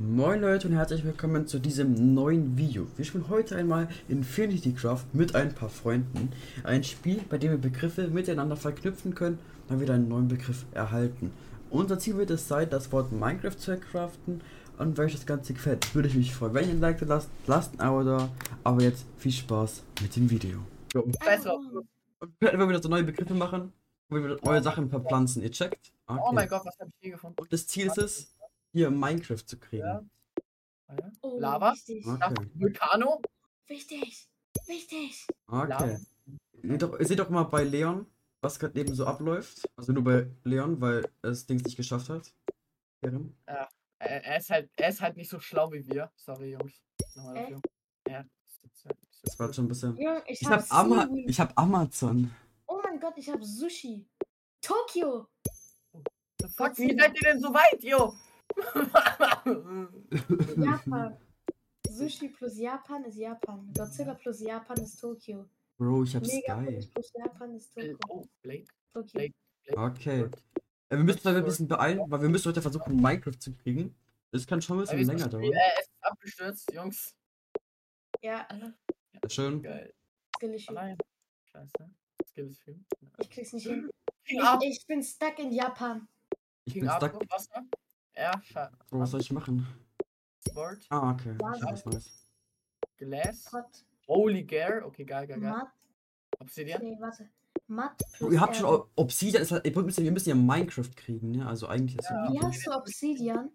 Moin 0.00 0.40
Leute 0.40 0.66
und 0.66 0.74
herzlich 0.74 1.04
willkommen 1.04 1.46
zu 1.46 1.58
diesem 1.58 2.14
neuen 2.14 2.56
Video. 2.56 2.86
Wir 2.96 3.04
spielen 3.04 3.28
heute 3.28 3.54
einmal 3.56 3.86
Infinity 4.08 4.72
Craft 4.72 5.04
mit 5.12 5.34
ein 5.34 5.54
paar 5.54 5.68
Freunden. 5.68 6.32
Ein 6.64 6.82
Spiel, 6.84 7.20
bei 7.28 7.36
dem 7.36 7.50
wir 7.50 7.58
Begriffe 7.58 8.08
miteinander 8.08 8.56
verknüpfen 8.56 9.14
können, 9.14 9.38
dann 9.68 9.78
wieder 9.78 9.92
einen 9.92 10.08
neuen 10.08 10.26
Begriff 10.28 10.64
erhalten. 10.72 11.32
Unser 11.68 11.98
Ziel 11.98 12.16
wird 12.16 12.30
es 12.30 12.48
sein, 12.48 12.70
das 12.70 12.90
Wort 12.92 13.12
Minecraft 13.12 13.56
zu 13.58 13.76
craften 13.76 14.40
und 14.78 14.96
wenn 14.96 15.04
euch 15.04 15.12
das 15.12 15.26
Ganze 15.26 15.52
gefällt, 15.52 15.94
würde 15.94 16.08
ich 16.08 16.14
mich 16.14 16.34
freuen, 16.34 16.54
wenn 16.54 16.64
ihr 16.66 16.70
ein 16.74 16.80
Like 16.80 16.98
da 17.00 17.04
lasst, 17.06 17.28
lasst 17.46 17.74
ein 17.74 17.80
Abo 17.80 18.02
da. 18.02 18.30
Aber 18.64 18.82
jetzt 18.82 19.04
viel 19.18 19.32
Spaß 19.32 19.82
mit 20.00 20.16
dem 20.16 20.30
Video. 20.30 20.60
Jo. 20.94 21.02
Und 21.02 21.14
wir 22.40 22.52
werden 22.52 22.68
wieder 22.70 22.82
so 22.82 22.88
neue 22.88 23.04
Begriffe 23.04 23.34
machen, 23.34 23.74
wo 24.08 24.16
wir 24.16 24.38
neue 24.42 24.62
Sachen 24.62 24.88
verpflanzen. 24.88 25.42
Ihr 25.42 25.50
checkt? 25.50 25.92
Oh 26.08 26.14
Okay. 26.14 26.34
mein 26.34 26.48
Gott, 26.48 26.62
was 26.64 26.78
habe 26.80 26.88
ich 26.90 26.96
hier 27.02 27.12
gefunden? 27.12 27.36
Und 27.38 27.52
das 27.52 27.66
Ziel 27.66 27.86
ist 27.86 27.98
es, 27.98 28.34
hier 28.72 28.90
Minecraft 28.90 29.44
zu 29.44 29.58
kriegen. 29.58 29.86
Ja. 29.86 30.04
Ah, 30.86 30.94
ja. 30.94 31.12
Oh, 31.22 31.38
Lava? 31.38 31.72
Wichtig. 31.72 32.06
Okay. 32.06 32.50
Vulcano? 32.54 33.20
Wichtig. 33.66 34.28
Wichtig. 34.66 35.26
Okay. 35.46 35.98
Seht 36.62 36.82
doch, 36.82 36.96
seht 37.00 37.18
doch 37.18 37.30
mal 37.30 37.44
bei 37.44 37.64
Leon, 37.64 38.06
was 38.40 38.58
gerade 38.58 38.78
eben 38.78 38.94
so 38.94 39.06
abläuft. 39.06 39.68
Also 39.76 39.92
nur 39.92 40.04
bei 40.04 40.30
Leon, 40.44 40.80
weil 40.80 41.04
er 41.22 41.30
das 41.30 41.46
Ding 41.46 41.58
nicht 41.58 41.76
geschafft 41.76 42.08
hat. 42.08 42.32
Ehren. 43.02 43.36
Er, 43.46 43.68
er, 43.98 44.38
ist 44.38 44.50
halt, 44.50 44.70
er 44.76 44.88
ist 44.88 45.00
halt 45.00 45.16
nicht 45.16 45.30
so 45.30 45.38
schlau 45.38 45.72
wie 45.72 45.86
wir. 45.86 46.10
Sorry, 46.16 46.52
Jungs. 46.52 46.72
Nochmal 47.14 47.36
Äh? 47.36 47.40
dafür. 47.40 47.60
Ja, 48.08 48.24
das 49.22 49.38
war 49.38 49.52
schon 49.52 49.66
ein 49.66 49.68
bisschen. 49.68 49.96
Junge, 49.96 50.22
ich, 50.26 50.42
Ich 50.42 50.48
hab 50.48 50.60
hab, 50.60 50.72
Ama 50.72 51.08
ich 51.26 51.40
hab 51.40 51.58
Amazon. 51.58 52.30
Oh 52.66 52.80
mein 52.82 52.98
Gott, 52.98 53.14
ich 53.16 53.28
hab 53.28 53.42
Sushi. 53.42 54.06
Tokio. 54.60 55.28
The 56.40 56.48
Fuck, 56.48 56.78
wie 56.78 56.96
seid 56.98 57.14
ihr 57.14 57.30
denn 57.30 57.40
so 57.40 57.52
weit, 57.52 57.82
yo? 57.82 58.14
Japan. 60.56 61.16
Sushi 61.88 62.28
plus 62.28 62.56
Japan 62.58 63.04
ist 63.04 63.16
Japan. 63.16 63.72
Godzilla 63.76 64.14
plus 64.14 64.40
Japan 64.40 64.76
ist 64.78 65.00
Tokio. 65.00 65.48
Bro, 65.78 66.04
ich 66.04 66.14
hab 66.16 66.22
Megafish 66.22 66.84
Sky. 66.84 66.92
plus 66.92 67.12
Japan 67.12 67.54
ist 67.54 67.74
Tokio. 67.74 67.98
oh, 68.08 68.24
Blake. 68.42 68.66
Tokio. 68.92 69.30
Okay. 69.76 70.20
Äh, 70.88 70.96
wir 70.96 71.04
müssen 71.04 71.26
uns 71.28 71.36
ein 71.36 71.44
bisschen 71.44 71.68
beeilen, 71.68 72.00
weil 72.08 72.22
wir 72.22 72.28
müssen 72.28 72.48
heute 72.48 72.62
versuchen, 72.62 72.96
Minecraft 72.96 73.38
zu 73.38 73.54
kriegen. 73.54 73.94
Das 74.32 74.46
kann 74.46 74.60
schon 74.62 74.78
ein 74.78 74.80
bisschen 74.82 74.98
jetzt 74.98 75.08
länger 75.08 75.28
dauern. 75.28 75.44
äh, 75.44 75.58
es 75.78 75.86
ist 75.86 75.90
abgestürzt, 76.00 76.72
Jungs. 76.72 77.14
Ja, 78.22 78.46
Ja, 78.50 78.72
schön. 79.28 79.62
Geil. 79.62 79.92
Allein. 80.68 80.96
Scheiße. 81.52 81.90
Skill 82.28 82.46
ist 82.48 82.62
viel. 82.62 82.80
Ich 83.18 83.30
krieg's 83.30 83.52
nicht 83.52 83.66
hin. 83.66 83.90
Ich, 84.24 84.38
ich 84.62 84.86
bin 84.86 85.02
stuck 85.02 85.38
in 85.38 85.52
Japan. 85.52 86.08
Ich 86.64 86.74
bin 86.74 86.88
stuck. 86.88 87.14
Wasser. 87.30 87.64
Ja, 88.20 88.40
schade. 88.42 88.76
Bro, 88.90 89.00
was 89.00 89.10
soll 89.10 89.20
ich 89.20 89.32
machen? 89.32 89.66
Sport. 90.46 90.86
Ah, 90.90 91.12
okay. 91.12 91.34
Warte. 91.38 91.64
Nice, 91.64 91.86
nice. 91.86 92.26
Glass. 92.98 93.44
Pot. 93.44 93.84
Holy 94.08 94.42
Gare. 94.44 94.84
Okay, 94.84 95.04
geil, 95.04 95.26
geil, 95.26 95.40
geil. 95.40 95.50
Matt. 95.50 95.68
Obsidian. 96.38 96.82
Nee, 96.82 96.96
warte. 97.00 97.30
Matt 97.66 98.02
plus 98.12 98.32
ihr 98.32 98.40
habt 98.40 98.56
schon 98.56 98.82
Obsidian, 98.96 99.42
ist 99.42 99.52
halt, 99.52 99.64
wir 99.64 99.82
müssen, 99.82 100.04
wir 100.04 100.12
müssen 100.12 100.28
ja 100.28 100.34
Minecraft 100.34 100.90
kriegen, 100.96 101.30
ne? 101.30 101.46
Also 101.46 101.66
eigentlich 101.68 101.98
ist 101.98 102.10
Ja. 102.10 102.24
ja. 102.26 102.32
Wie 102.32 102.40
hast 102.40 102.66
du 102.66 102.72
Obsidian? 102.72 103.50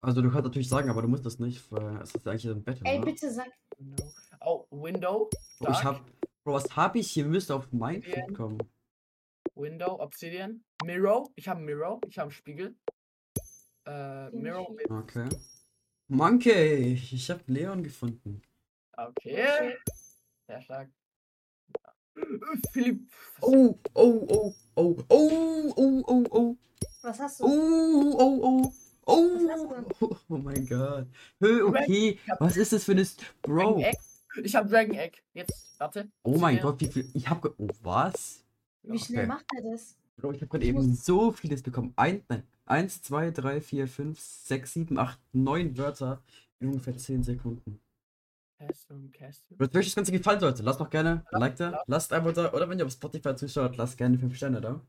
Also 0.00 0.22
du 0.22 0.30
kannst 0.30 0.44
natürlich 0.44 0.68
sagen, 0.68 0.88
aber 0.88 1.02
du 1.02 1.08
musst 1.08 1.26
das 1.26 1.38
nicht, 1.40 1.70
weil 1.72 1.96
es 1.96 2.14
ist 2.14 2.24
ja 2.24 2.30
eigentlich 2.32 2.46
ein 2.46 2.62
Battle. 2.62 2.82
Ey, 2.86 2.98
ne? 3.00 3.04
bitte 3.06 3.30
sag. 3.32 3.48
Window. 3.78 4.12
Oh, 4.40 4.66
Window. 4.70 5.30
Bro, 5.58 5.70
ich 5.72 5.78
Dark. 5.78 5.84
hab. 5.84 6.00
Bro, 6.44 6.54
was 6.54 6.76
hab 6.76 6.94
ich 6.94 7.10
hier? 7.10 7.24
Müsste 7.26 7.54
auf 7.56 7.72
Minecraft 7.72 8.10
Obsidian. 8.12 8.34
kommen. 8.34 8.58
Window, 9.56 10.00
Obsidian. 10.00 10.62
Mirror. 10.84 11.30
Ich 11.36 11.48
habe 11.48 11.60
Mirror. 11.60 12.00
Ich 12.08 12.18
habe 12.18 12.30
Spiegel. 12.30 12.74
Äh, 13.86 14.30
Mirror 14.30 14.72
mit. 14.72 14.90
Okay. 14.90 15.28
Monkey! 16.08 16.92
Ich 16.94 17.30
hab 17.30 17.40
Leon 17.48 17.82
gefunden. 17.82 18.42
Okay. 18.96 19.76
Sehr 20.46 20.62
stark. 20.62 20.90
Philipp. 22.72 23.10
Oh, 23.40 23.78
oh, 23.94 24.26
oh, 24.30 24.54
oh, 24.76 24.96
oh, 25.08 25.72
oh, 25.76 26.04
oh, 26.06 26.24
oh, 26.30 26.56
Was 27.02 27.18
hast 27.20 27.40
oh, 27.42 27.46
du? 27.48 28.16
oh, 28.18 28.72
oh, 29.04 29.34
Was 29.34 29.50
hast 29.50 30.02
oh, 30.02 30.16
oh 30.28 30.36
mein 30.38 30.66
Gott. 30.66 31.06
Hö, 31.40 31.66
Okay, 31.68 32.18
was 32.38 32.56
ist 32.56 32.72
das 32.72 32.84
für 32.84 32.92
eine. 32.92 33.06
Bro. 33.42 33.54
Dragon 33.56 33.80
Egg. 33.82 33.98
Ich 34.44 34.54
habe 34.54 34.68
Dragon 34.68 34.94
Egg. 34.94 35.18
Jetzt, 35.34 35.74
warte. 35.78 36.08
Oh 36.22 36.38
mein. 36.38 36.60
Gott, 36.60 36.80
wie 36.80 36.86
viel. 36.86 37.10
Ich 37.14 37.28
hab. 37.28 37.42
ge- 37.42 37.52
Oh, 37.58 37.68
was? 37.82 38.44
Wie 38.82 38.98
schnell 38.98 39.20
Okay. 39.24 39.28
macht 39.28 39.46
er 39.56 39.70
das? 39.72 39.96
Bro, 40.16 40.32
ich 40.32 40.42
hab 40.42 40.50
gerade 40.50 40.64
eben 40.64 40.94
so 40.94 41.30
vieles 41.30 41.62
bekommen. 41.62 41.92
Ein, 41.96 42.22
nein. 42.28 42.42
Eins, 42.64 43.02
zwei, 43.02 43.30
drei, 43.30 43.60
vier, 43.60 43.86
fünf, 43.86 44.18
sechs, 44.18 44.72
sieben, 44.72 44.98
acht, 44.98 45.20
neun 45.32 45.76
Wörter 45.76 46.22
in 46.58 46.68
ungefähr 46.68 46.96
zehn 46.96 47.22
Sekunden. 47.22 47.80
Castle, 48.58 49.08
Castle. 49.12 49.56
Wenn 49.58 49.76
euch 49.76 49.86
das 49.86 49.94
Ganze 49.94 50.12
gefallen 50.12 50.40
sollte, 50.40 50.62
lasst 50.62 50.80
doch 50.80 50.88
gerne 50.88 51.24
ein 51.30 51.40
Like 51.40 51.56
da, 51.56 51.82
lasst 51.86 52.12
ein 52.12 52.22
Abo 52.22 52.32
da, 52.32 52.52
oder 52.54 52.68
wenn 52.68 52.78
ihr 52.78 52.86
auf 52.86 52.92
Spotify 52.92 53.36
zuschaut, 53.36 53.76
lasst 53.76 53.98
gerne 53.98 54.18
5 54.18 54.34
Sterne 54.34 54.62
da. 54.62 54.80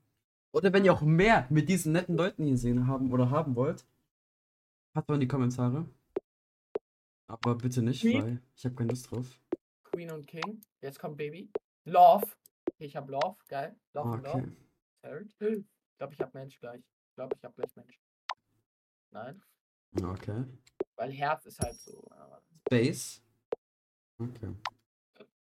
Oder 0.53 0.71
wenn 0.71 0.85
ihr 0.85 0.93
auch 0.93 1.01
mehr 1.01 1.45
mit 1.49 1.67
diesen 1.67 1.91
netten 1.91 2.15
Leuten 2.15 2.45
hier 2.45 2.57
sehen 2.57 2.87
haben 2.87 3.11
oder 3.11 3.29
haben 3.29 3.55
wollt, 3.55 3.85
habt 4.95 5.09
mal 5.09 5.15
in 5.15 5.21
die 5.21 5.27
Kommentare. 5.27 5.85
Aber 7.27 7.55
bitte 7.55 7.81
nicht, 7.81 8.05
weil 8.05 8.41
ich 8.55 8.63
habe 8.63 8.75
keine 8.75 8.89
Lust 8.89 9.11
drauf. 9.11 9.25
Queen 9.83 10.09
und 10.11 10.25
King. 10.25 10.61
Jetzt 10.81 10.99
kommt 10.99 11.17
Baby. 11.17 11.51
Love. 11.83 12.25
Okay, 12.69 12.85
ich 12.85 12.95
habe 12.95 13.11
Love. 13.11 13.35
Geil. 13.49 13.75
Love 13.93 14.09
und 14.09 14.25
Okay. 14.25 14.39
Love. 14.39 14.51
Third. 15.01 15.27
Ich 15.39 15.97
glaube, 15.97 16.13
ich 16.13 16.21
habe 16.21 16.31
Mensch 16.37 16.59
gleich. 16.59 16.79
Ich 16.81 17.15
glaube, 17.15 17.35
ich 17.35 17.43
habe 17.43 17.53
gleich 17.55 17.75
Mensch. 17.75 17.99
Nein. 19.11 19.41
Okay. 20.03 20.45
Weil 20.95 21.11
Herz 21.11 21.45
ist 21.45 21.59
halt 21.59 21.75
so. 21.75 22.03
Base. 22.69 23.21
Okay. 24.19 24.53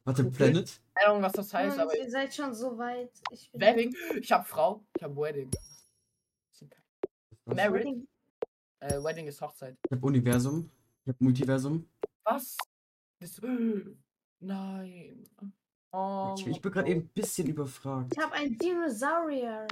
Warte, 0.04 0.22
Okay. 0.22 0.30
Planet. 0.36 0.80
Keine 0.94 1.10
Ahnung, 1.10 1.22
was 1.22 1.32
das 1.32 1.52
heißt, 1.54 1.78
Jungs, 1.78 1.90
aber. 1.90 1.98
ihr 1.98 2.10
seid 2.10 2.34
schon 2.34 2.54
so 2.54 2.76
weit. 2.76 3.10
Ich 3.30 3.50
bin 3.52 3.60
Wedding. 3.60 3.94
Ich 4.20 4.30
habe 4.32 4.44
Frau. 4.44 4.84
Ich 4.96 5.02
habe 5.02 5.16
Wedding. 5.16 5.50
Was? 7.46 7.56
Married. 7.56 7.84
Wedding. 7.84 8.08
Äh, 8.80 9.02
Wedding 9.02 9.26
ist 9.26 9.40
Hochzeit. 9.40 9.76
Ich 9.86 9.92
habe 9.92 10.06
Universum. 10.06 10.70
Ich 11.04 11.08
habe 11.08 11.24
Multiversum. 11.24 11.88
Was? 12.24 12.56
Das, 13.20 13.40
nein. 14.40 15.24
Oh, 15.96 16.34
Ich, 16.36 16.46
ich 16.48 16.60
bin 16.60 16.72
gerade 16.72 16.90
eben 16.90 17.02
ein 17.02 17.08
bisschen 17.08 17.46
überfragt. 17.46 18.12
Ich 18.16 18.18
habe 18.18 18.32
ein 18.34 18.58
Dinosaurier. 18.58 19.68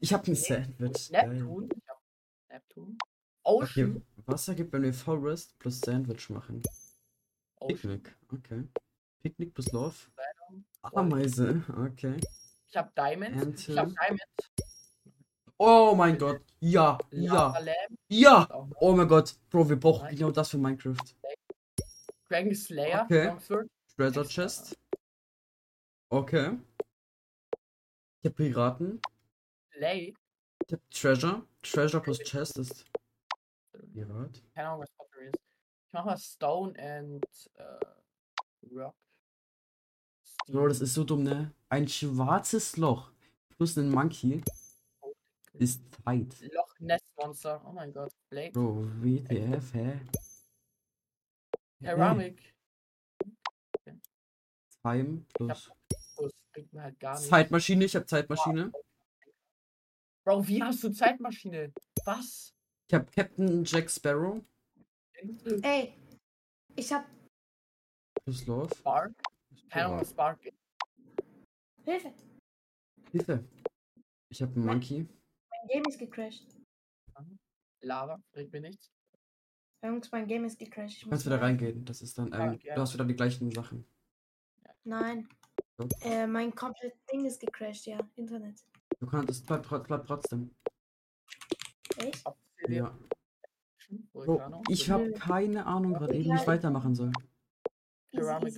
Ich 0.00 0.12
habe 0.12 0.26
ein. 0.26 0.34
Sandwich. 0.34 1.10
Neptun. 1.10 1.68
Neptun. 2.50 2.98
Okay, 3.44 3.84
Ocean. 3.84 4.06
Wasser 4.26 4.54
gibt, 4.56 4.72
wenn 4.72 4.82
wir 4.82 4.92
Forest 4.92 5.56
plus 5.60 5.80
Sandwich 5.80 6.30
machen. 6.30 6.62
Ocean. 7.60 7.76
Picknick, 7.76 8.16
okay. 8.32 8.64
Picknick 9.22 9.54
plus 9.54 9.70
Love. 9.70 9.94
Ameise, 10.82 11.62
okay. 11.86 12.16
Ich 12.68 12.76
hab 12.76 12.92
Diamond. 12.96 13.36
Ernte. 13.36 13.72
Ich 13.72 13.78
hab 13.78 13.88
Diamond. 13.88 14.22
Oh 15.58 15.94
mein 15.96 16.18
Gott, 16.18 16.40
ja, 16.58 16.98
ja, 17.12 17.54
ja. 18.08 18.48
Oh 18.80 18.94
mein 18.94 19.06
Gott, 19.06 19.36
Bro, 19.48 19.68
wir 19.68 19.78
brauchen 19.78 20.08
genau 20.08 20.32
das 20.32 20.50
für 20.50 20.58
Minecraft. 20.58 20.96
Dragon 22.28 22.54
Slayer. 22.54 23.04
Okay. 23.04 23.68
Treasure. 23.98 24.28
Chest. 24.28 24.78
Okay. 26.10 26.56
Ich 28.22 28.30
hab 28.30 28.36
Piraten. 28.36 29.00
Lay. 29.74 30.14
Ich 30.64 30.72
hab 30.72 30.90
Treasure. 30.90 31.42
Treasure 31.64 32.00
plus 32.00 32.20
Chest 32.20 32.58
ist 32.58 32.84
Pirat. 33.92 34.40
Keine 34.54 34.68
Ahnung, 34.68 34.82
was 34.82 34.90
Pottery 34.92 35.26
ist. 35.26 35.40
Ich 35.88 35.92
mach 35.92 36.04
mal 36.04 36.16
Stone 36.16 36.78
and 36.78 37.26
äh, 37.54 38.72
Rock. 38.72 38.94
Bro, 40.46 40.68
das 40.68 40.80
ist 40.80 40.94
so 40.94 41.02
dumm, 41.02 41.24
ne? 41.24 41.52
Ein 41.68 41.88
schwarzes 41.88 42.76
Loch 42.76 43.10
plus 43.48 43.76
ein 43.76 43.90
Monkey 43.90 44.42
ist 45.54 45.82
Zeit. 46.04 46.40
Loch 46.52 46.78
Ness 46.78 47.02
Monster. 47.16 47.60
Oh 47.66 47.72
mein 47.72 47.92
Gott. 47.92 48.12
Blake. 48.30 48.52
Bro, 48.52 48.86
WTF, 49.02 49.74
hä? 49.74 50.00
Ceramic. 51.82 52.57
Time 54.82 55.24
plus 55.34 55.70
halt. 56.76 56.98
Zeitmaschine, 57.18 57.84
ich 57.84 57.96
hab 57.96 58.08
Zeitmaschine. 58.08 58.72
Bro, 60.24 60.46
wie 60.46 60.62
hast 60.62 60.82
du 60.82 60.90
Zeitmaschine? 60.90 61.72
Was? 62.04 62.54
Ich 62.88 62.94
hab 62.94 63.10
Captain 63.12 63.64
Jack 63.64 63.90
Sparrow 63.90 64.42
Ey, 65.62 65.94
ich 66.76 66.92
hab 66.92 67.04
plus 68.24 68.46
Love. 68.46 68.74
Spark? 68.74 69.12
Keine 69.68 69.86
Ahnung, 69.86 70.00
was 70.00 70.10
Spark 70.10 70.44
ist. 70.44 70.56
Hilfe. 71.84 72.14
Hilfe. 73.10 73.44
Ich 74.30 74.42
hab 74.42 74.54
einen 74.54 74.66
Monkey. 74.66 75.08
Mein 75.50 75.68
Game 75.68 75.84
ist 75.88 75.98
gecrashed. 75.98 76.46
Lava, 77.80 78.22
bringt 78.32 78.52
mir 78.52 78.60
nichts. 78.60 78.92
Jungs, 79.82 80.10
mein 80.12 80.26
Game 80.26 80.44
ist 80.44 80.58
gecrashed. 80.58 81.08
Kannst 81.08 81.26
wieder 81.26 81.36
rein. 81.36 81.56
reingehen. 81.56 81.84
Das 81.84 82.02
ist 82.02 82.18
dann, 82.18 82.32
ähm, 82.32 82.58
ja. 82.62 82.74
du 82.74 82.80
hast 82.80 82.94
wieder 82.94 83.04
die 83.04 83.14
gleichen 83.14 83.50
Sachen. 83.50 83.84
Nein. 84.88 85.28
Doch. 85.76 85.86
Äh, 86.00 86.26
mein 86.26 86.54
komplett 86.54 86.94
Ding 87.12 87.26
ist 87.26 87.40
gecrashed, 87.40 87.86
ja. 87.86 87.98
Internet. 88.16 88.64
Du 88.98 89.06
kannst, 89.06 89.30
es 89.30 89.42
bleibt, 89.42 89.68
bleibt 89.68 90.06
trotzdem. 90.06 90.50
Echt? 91.98 92.24
Ja. 92.68 92.96
Vulcano, 94.12 94.62
ich 94.68 94.90
habe 94.90 95.12
keine 95.12 95.66
Ahnung 95.66 95.92
gerade 95.92 96.14
eben, 96.14 96.32
wie 96.32 96.34
ich 96.34 96.46
weitermachen 96.46 96.94
soll. 96.94 97.12
Ceramic. 98.14 98.56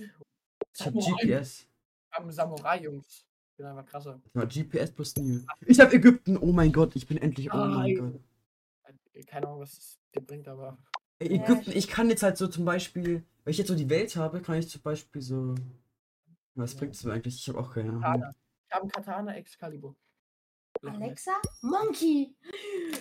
Ich 0.73 0.85
habe 0.85 1.01
Samurai. 1.01 1.21
GPS. 1.21 1.67
Am 2.11 2.31
Samurai-Jungs. 2.31 3.25
Ich 3.51 3.57
bin 3.57 3.65
einfach 3.65 3.85
krasser. 3.85 4.21
Ja, 4.33 4.45
GPS 4.45 4.91
plus 4.91 5.15
Nil. 5.17 5.45
Ich 5.65 5.79
habe 5.81 5.93
Ägypten. 5.93 6.37
Oh 6.37 6.53
mein 6.53 6.71
Gott, 6.71 6.95
ich 6.95 7.07
bin 7.07 7.17
endlich. 7.17 7.53
Oh 7.53 7.57
mein 7.57 7.71
Nein. 7.71 7.95
Gott. 7.95 9.27
Keine 9.27 9.47
Ahnung, 9.47 9.59
was 9.59 9.77
es 9.77 9.99
dir 10.15 10.21
bringt, 10.21 10.47
aber. 10.47 10.77
Ägypten, 11.19 11.71
ich 11.71 11.89
kann 11.89 12.09
jetzt 12.09 12.23
halt 12.23 12.37
so 12.37 12.47
zum 12.47 12.65
Beispiel, 12.65 13.23
wenn 13.43 13.51
ich 13.51 13.57
jetzt 13.57 13.67
so 13.67 13.75
die 13.75 13.89
Welt 13.89 14.15
habe, 14.15 14.41
kann 14.41 14.55
ich 14.55 14.69
zum 14.69 14.81
Beispiel 14.81 15.21
so. 15.21 15.55
Was 16.55 16.75
bringt 16.75 16.95
es 16.95 17.03
mir 17.03 17.13
eigentlich? 17.13 17.35
Ich 17.35 17.47
habe 17.49 17.59
auch 17.59 17.73
keine 17.73 17.89
Ahnung. 17.89 18.01
Katana. 18.01 18.35
Ich 18.67 18.73
habe 18.73 18.81
einen 18.83 18.91
Katana 18.91 19.35
Excalibur. 19.35 19.95
Alexa? 20.83 21.33
Monkey! 21.61 22.35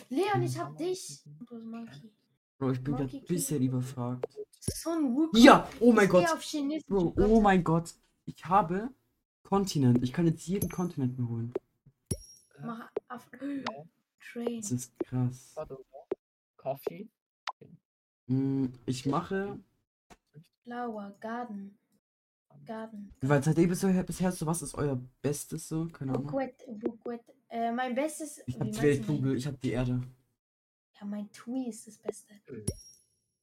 Leon, 0.08 0.42
ich 0.42 0.58
hab 0.58 0.76
dich. 0.76 1.22
Du 1.24 1.46
bist 1.46 1.64
Monkey. 1.64 2.12
Bro, 2.58 2.72
ich 2.72 2.84
bin 2.84 2.96
gerade 2.96 3.16
ein 3.16 3.24
bisschen 3.24 3.62
überfragt. 3.62 4.26
Sun 4.60 5.14
Wukong. 5.16 5.40
Ja, 5.40 5.68
oh 5.80 5.92
mein 5.92 6.04
Ich 6.04 6.10
geh 6.10 6.18
Gott. 6.24 6.32
auf 6.32 6.86
Bro, 6.86 7.14
oh 7.16 7.40
mein 7.40 7.64
Gott. 7.64 7.94
Ich 8.26 8.44
habe 8.44 8.90
Kontinent. 9.42 10.02
Ich 10.02 10.12
kann 10.12 10.26
jetzt 10.26 10.46
jeden 10.46 10.68
Kontinent 10.70 11.18
mir 11.18 11.26
holen. 11.28 11.52
Mach 12.60 12.90
Af 13.08 13.28
Train. 14.32 14.60
Das 14.60 14.70
ist 14.70 14.98
krass. 14.98 15.52
Warte, 15.54 15.78
Coffee. 16.56 17.08
Hm, 18.26 18.72
Ich 18.84 19.06
mache. 19.06 19.58
Flower. 20.64 21.16
Garden. 21.20 21.78
Garden. 22.66 23.12
Weil 23.20 23.42
seitdem 23.42 23.68
bisher, 23.68 24.02
bisher 24.02 24.32
so, 24.32 24.46
was 24.46 24.62
ist 24.62 24.74
euer 24.74 25.00
Bestes 25.22 25.68
so? 25.68 25.86
Keine 25.88 26.12
Ahnung. 26.12 26.26
Bukwet. 26.26 26.64
Bukwet. 26.80 27.20
Äh, 27.48 27.72
mein 27.72 27.94
bestes. 27.94 28.40
Ich 28.46 28.58
hab 28.58 28.70
die 28.70 28.80
Weltkugel, 28.82 29.36
ich 29.36 29.46
hab 29.46 29.60
die 29.60 29.70
Erde. 29.72 29.94
mein- 29.94 30.14
Ja, 31.00 31.06
mein 31.06 31.32
Tui 31.32 31.68
ist 31.68 31.86
das 31.86 31.98
Beste. 31.98 32.34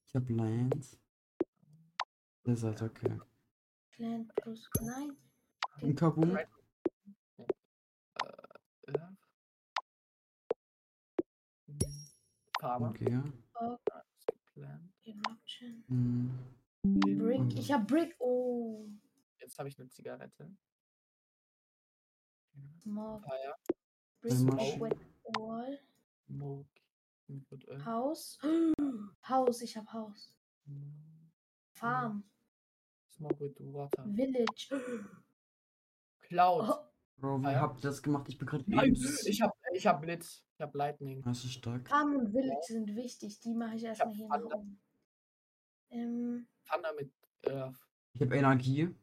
Ich 0.07 0.15
hab 0.15 0.29
Land. 0.29 0.97
Desert, 2.45 2.81
okay. 2.81 3.19
Plant 3.91 4.33
plus. 4.35 4.69
Nein. 4.81 5.11
Ein. 5.81 5.97
Right. 5.97 6.47
Ja. 8.87 9.17
Hm. 11.67 11.77
Farmer. 12.59 12.89
Okay. 12.89 13.21
Plan. 14.53 14.89
Eruption. 15.03 15.83
Hm. 15.87 16.31
Brick. 16.83 17.57
Ich 17.57 17.71
hab 17.71 17.87
Brick. 17.87 18.15
Oh. 18.19 18.85
Jetzt 19.47 19.57
habe 19.59 19.69
ich 19.69 19.79
eine 19.79 19.87
Zigarette. 19.87 20.51
Smoke. 22.83 23.25
Wet 24.21 24.97
Wall. 25.37 25.79
Smoke. 26.25 26.69
Äh, 27.29 27.79
Haus. 27.85 28.37
Haus. 29.29 29.61
Ich 29.61 29.77
hab 29.77 29.87
Haus. 29.93 30.35
Farm. 31.71 32.29
Smoke 33.09 33.39
with 33.39 33.55
water. 33.61 34.03
Village. 34.13 34.67
Cloud. 36.19 36.69
Oh, 36.69 36.89
Bro, 37.15 37.41
wie 37.41 37.45
Ah 37.45 37.51
ja. 37.53 37.61
habt 37.61 37.77
ihr 37.79 37.83
das 37.89 38.03
gemacht? 38.03 38.27
Ich 38.27 38.37
bin 38.37 38.49
gerade 38.49 38.65
übelst. 38.65 39.25
ich 39.29 39.41
hab, 39.41 39.57
ich 39.73 39.87
hab 39.87 40.01
Blitz. 40.01 40.43
Ich 40.55 40.61
hab 40.61 40.75
Lightning. 40.75 41.21
Das 41.21 41.45
ist 41.45 41.53
stark. 41.53 41.87
Farm 41.87 42.17
und 42.17 42.31
Village 42.33 42.65
sind 42.67 42.93
wichtig. 42.97 43.39
Die 43.39 43.53
mache 43.53 43.77
ich 43.77 43.85
erstmal 43.85 44.13
hier 44.13 44.27
nach 44.27 44.43
oben. 44.43 44.81
Ähm, 45.89 46.49
Thunder 46.69 46.93
mit 46.95 47.13
Earth. 47.45 47.79
Ich 48.11 48.21
hab 48.21 48.33
Energie. 48.33 48.93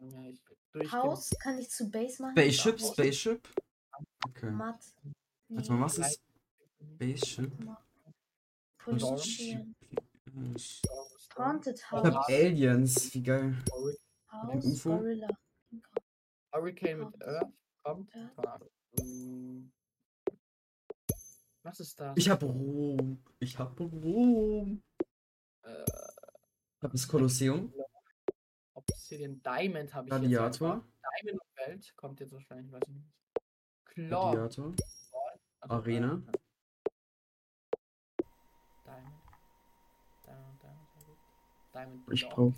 Ich. 0.00 0.92
Haus 0.92 1.30
kann 1.42 1.58
ich 1.58 1.68
zu 1.70 1.90
Base 1.90 2.22
machen. 2.22 2.32
Spaceship, 2.36 2.80
Spaceship. 2.80 3.48
Okay. 4.26 4.50
Matt. 4.50 4.80
Warte 5.48 5.72
mal, 5.72 5.84
was 5.84 5.98
ist 5.98 6.22
Spaceship? 6.94 7.52
Ich 10.54 10.82
Haunted 11.36 11.90
hab 11.90 12.14
House. 12.14 12.28
Aliens, 12.28 13.14
wie 13.14 13.22
geil. 13.22 13.56
House. 14.30 14.64
UFO? 14.64 14.98
Gorilla. 14.98 15.28
Hurricane 16.52 16.98
mit 16.98 17.22
Earth 17.22 17.52
kommt. 17.82 18.10
Mm. 19.00 19.70
Was 21.62 21.80
ist 21.80 22.00
das? 22.00 22.16
Ich 22.16 22.28
hab 22.28 22.42
Rom. 22.42 23.22
Ich 23.38 23.58
hab 23.58 23.78
Rom. 23.78 24.82
Äh, 25.62 25.84
Ich 26.78 26.82
hab 26.82 26.92
das 26.92 27.06
Kolosseum. 27.06 27.72
Obsidian 28.88 29.40
Diamond 29.42 29.94
habe 29.94 30.08
ich 30.08 30.12
jetzt. 30.14 30.20
Gladiator. 30.30 30.84
Diamond 31.22 31.40
und 31.42 31.66
Welt 31.68 31.92
kommt 31.96 32.20
jetzt 32.20 32.32
wahrscheinlich, 32.32 32.72
weiß 32.72 32.82
ich 32.86 32.94
nicht. 32.94 33.06
Claw. 33.86 34.32
Gladiator. 34.32 34.72
Also, 35.60 35.74
Arena. 35.74 36.06
Diamond. 36.08 36.36
Diamond, 40.26 40.62
Diamond, 40.62 40.62
Diamond. 40.62 41.18
Diamond 41.74 42.12
Ich 42.12 42.22
Block. 42.28 42.34
brauch 42.34 42.52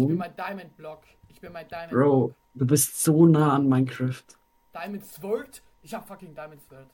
Ich 0.00 0.06
bin 0.08 0.16
mein 0.16 0.36
Diamond 0.36 0.76
Block. 0.76 1.02
Ich 1.28 1.40
bin 1.40 1.52
mein 1.52 1.68
Diamond 1.68 1.90
Bro, 1.92 2.26
Block. 2.26 2.36
du 2.54 2.66
bist 2.66 3.02
so 3.02 3.26
nah 3.26 3.54
an 3.54 3.68
Minecraft. 3.68 4.24
Diamond 4.74 5.04
Sword? 5.06 5.62
Ich 5.82 5.94
hab 5.94 6.06
fucking 6.06 6.34
Diamond 6.34 6.62
Sword. 6.62 6.86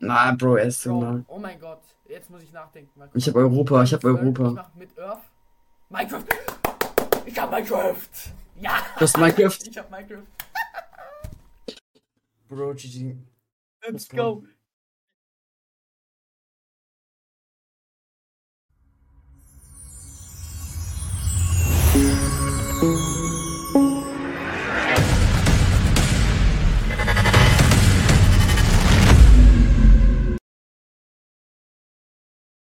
Na, 0.00 0.32
Bro, 0.32 0.56
er 0.56 0.64
ist 0.66 0.82
so 0.82 1.00
nah. 1.00 1.24
oh 1.28 1.38
mein 1.38 1.60
Gott. 1.60 1.82
Jetzt 2.08 2.28
muss 2.30 2.42
ich 2.42 2.52
nachdenken. 2.52 3.00
Ich 3.14 3.28
hab 3.28 3.34
Europa, 3.36 3.82
ich 3.84 3.92
hab 3.94 4.00
Sword, 4.02 4.16
Ich 4.16 4.22
Europa. 4.22 4.50
mach 4.50 4.74
mit 4.74 4.98
Earth. 4.98 5.22
Minecraft. 5.88 6.24
Ich 7.24 7.38
hab 7.38 7.50
Minecraft. 7.50 7.96
Ja. 8.60 8.86
Du 8.94 9.00
hast 9.00 9.16
Minecraft? 9.16 9.58
Ich 9.64 9.78
hab 9.78 9.90
Minecraft. 9.90 10.26
Bro, 12.48 12.74
GG. 12.74 13.16
Let's 13.86 14.08
go. 14.08 14.44